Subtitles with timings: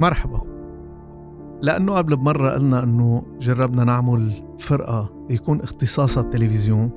[0.00, 0.40] مرحبا.
[1.62, 6.90] لأنه قبل بمرة قلنا أنه جربنا نعمل فرقة يكون اختصاصها التلفزيون.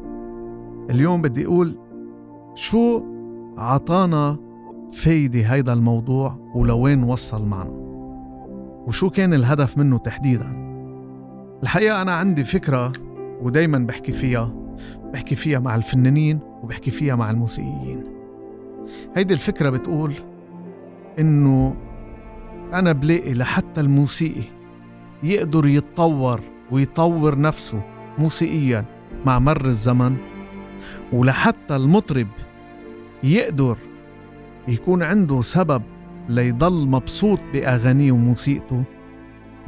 [0.90, 1.78] اليوم بدي أقول
[2.56, 3.02] شو
[3.58, 4.38] عطانا
[4.92, 7.82] فايدة هيدا الموضوع ولوين وصل معنا؟
[8.88, 10.72] وشو كان الهدف منه تحديدا؟
[11.64, 12.92] الحقيقة أنا عندي فكرة
[13.42, 14.54] ودايما بحكي فيها
[15.14, 18.04] بحكي فيها مع الفنانين وبحكي فيها مع الموسيقيين.
[19.16, 20.14] هيدي الفكرة بتقول
[21.20, 21.76] إنه
[22.74, 24.44] أنا بلاقي لحتى الموسيقي
[25.24, 27.82] يقدر يتطور ويطور نفسه
[28.18, 28.86] موسيقيا
[29.26, 30.18] مع مر الزمن
[31.14, 32.28] ولحتى المطرب
[33.24, 33.78] يقدر
[34.68, 35.82] يكون عنده سبب
[36.30, 38.84] ليضل مبسوط بأغانيه وموسيقته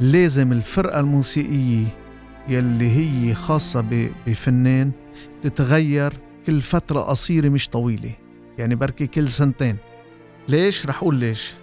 [0.00, 1.86] لازم الفرقة الموسيقية
[2.48, 4.90] يلي هي خاصة بفنان
[5.42, 6.12] تتغير
[6.46, 8.10] كل فترة قصيرة مش طويلة
[8.58, 9.76] يعني بركي كل سنتين
[10.48, 11.54] ليش؟ رح أقول ليش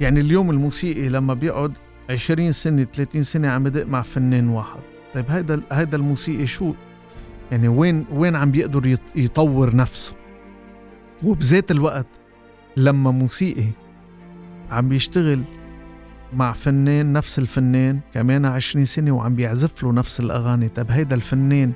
[0.00, 1.72] يعني اليوم الموسيقي لما بيقعد
[2.10, 4.80] 20 سنة 30 سنة عم بدق مع فنان واحد.
[5.14, 6.72] طيب هيدا هيدا الموسيقي شو؟
[7.52, 10.14] يعني وين وين عم بيقدر يطور نفسه؟
[11.24, 12.06] وبذات الوقت
[12.76, 13.66] لما موسيقي
[14.70, 15.42] عم بيشتغل
[16.32, 21.72] مع فنان نفس الفنان كمان عشرين سنة وعم بيعزف له نفس الأغاني طب هيدا الفنان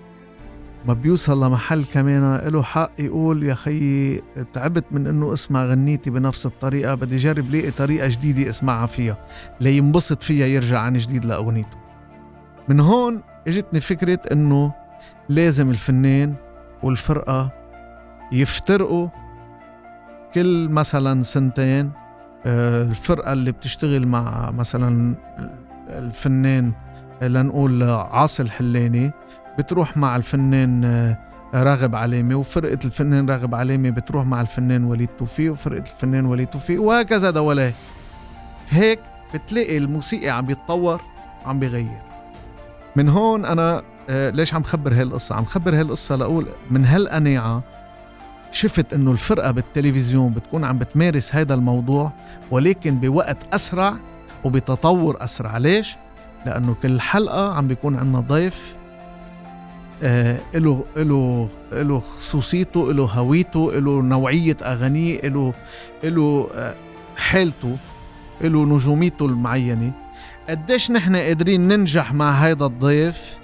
[0.87, 6.47] ما بيوصل لمحل كمان له حق يقول يا خيي تعبت من إنه اسمع غنيتي بنفس
[6.47, 9.17] الطريقة بدي جرب لاقي طريقة جديدة أسمعها فيها
[9.61, 11.79] لينبسط فيها يرجع عن جديد لأغنيته.
[12.69, 14.73] من هون إجتني فكرة إنه
[15.29, 16.35] لازم الفنان
[16.83, 17.51] والفرقة
[18.33, 19.09] يفترقوا
[20.35, 21.91] كل مثلا سنتين
[22.47, 25.15] آه، الفرقة اللي بتشتغل مع مثلا
[25.89, 26.73] الفنان
[27.23, 29.13] لنقول عاصي الحلاني
[29.61, 31.19] بتروح مع الفنان آه،
[31.55, 36.83] راغب علامي وفرقة الفنان راغب علامي بتروح مع الفنان وليد توفيق وفرقة الفنان وليد توفيق
[36.83, 37.75] وهكذا دواليه
[38.71, 39.01] هيك.
[39.35, 41.01] بتلاقي الموسيقى عم بيتطور
[41.47, 42.01] عم بيغير.
[42.97, 46.85] من هون أنا آه، ليش عم خبر هاي القصة عم خبر هاي القصة لأقول من
[46.85, 47.63] هالقناعة
[48.53, 52.13] شفت إنه الفرقة بالتلفزيون بتكون عم بتمارس هذا الموضوع
[52.51, 53.95] ولكن بوقت أسرع
[54.45, 55.59] وبتطور أسرع.
[55.59, 55.97] ليش؟
[56.47, 58.80] لأنه كل حلقة عم بيكون عندنا ضيف
[60.55, 65.55] له له له خصوصيته له هويته له نوعية أغانيه له
[66.05, 66.75] له آه
[67.17, 67.77] حالته
[68.41, 69.93] له نجوميته المعينة.
[70.49, 73.39] قديش نحن قادرين ننجح مع هيدا الضيف؟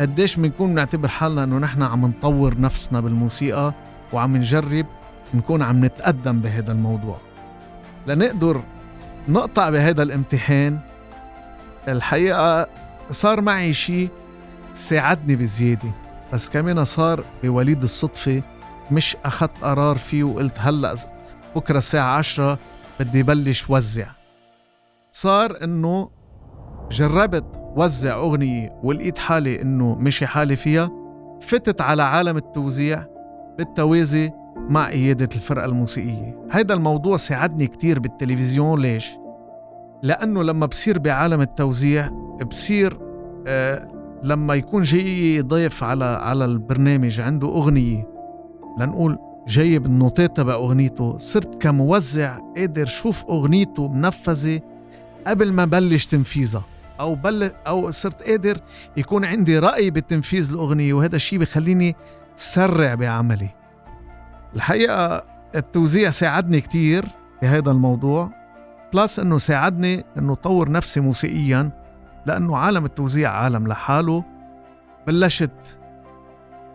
[0.00, 3.74] قديش بنكون بنعتبر حالنا إنه نحن عم نطور نفسنا بالموسيقى
[4.12, 4.86] وعم نجرب
[5.34, 7.16] نكون عم نتقدم بهذا الموضوع.
[8.06, 8.62] لنقدر
[9.28, 10.78] نقطع بهذا الامتحان
[11.88, 12.66] الحقيقة
[13.10, 14.10] صار معي شيء
[14.74, 15.88] ساعدني بزيادة
[16.32, 18.42] بس كمان صار بوليد الصدفة
[18.90, 20.94] مش أخذت قرار فيه وقلت هلأ
[21.56, 22.58] بكرة الساعة عشرة
[23.00, 24.06] بدي بلش وزع.
[25.10, 26.10] صار إنه
[26.90, 27.44] جربت
[27.76, 30.90] وزع أغنية ولقيت حالي إنه مشي حالي فيها
[31.40, 33.06] فتت على عالم التوزيع
[33.58, 36.46] بالتوازي مع قيادة الفرقة الموسيقية.
[36.50, 38.80] هيدا الموضوع ساعدني كتير بالتلفزيون.
[38.80, 39.10] ليش؟
[40.02, 42.08] لأنه لما بصير بعالم التوزيع
[42.50, 42.98] بصير
[43.46, 48.08] آه لما يكون جاي ضيف على على البرنامج عنده أغنية
[48.78, 49.18] لنقول
[49.48, 54.60] جايب النوتات تبع أغنيته صرت كموزع قادر شوف أغنيته منفذة
[55.26, 56.64] قبل ما بلش تنفيذها
[57.00, 58.60] أو بل أو صرت قادر
[58.96, 61.96] يكون عندي رأي بتنفيذ الأغنية وهذا الشيء بخليني
[62.36, 63.50] سرع بعملي.
[64.56, 65.24] الحقيقة
[65.54, 67.04] التوزيع ساعدني كتير
[67.42, 68.30] بهذا الموضوع
[68.94, 71.81] بلس إنه ساعدني إنه طور نفسي موسيقيا.
[72.26, 74.24] لأنه عالم التوزيع عالم لحاله.
[75.06, 75.76] بلشت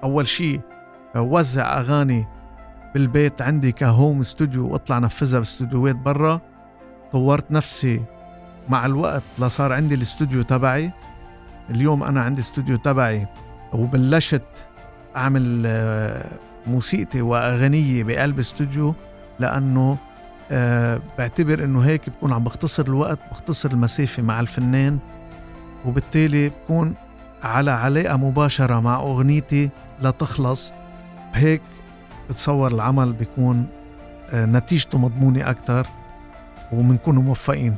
[0.03, 0.61] أول شيء
[1.15, 2.25] وزع أغاني
[2.93, 6.41] بالبيت عندي كهوم استوديو وأطلع نفذها باستوديوهات برا.
[7.11, 8.03] طورت نفسي
[8.69, 10.91] مع الوقت لصار عندي الاستوديو تبعي.
[11.69, 13.27] اليوم أنا عندي استوديو تبعي.
[13.73, 14.43] وبلشت
[15.15, 16.25] أعمل آه،
[16.67, 18.95] موسيقتي وأغنية بقلب استوديو
[19.39, 19.97] لأنه
[20.51, 24.99] أه بعتبر إنه هيك بكون عم بختصر الوقت بختصر المسافة مع الفنان.
[25.85, 26.93] وبالتالي بكون
[27.43, 29.69] على علاقه مباشرة مع أغنيتي
[30.01, 30.73] لتخلص.
[31.33, 31.61] بهيك
[32.29, 33.67] بتصور العمل بيكون
[34.29, 35.87] أه نتيجته مضمونة أكثر
[36.73, 37.75] وبنكون موفقين.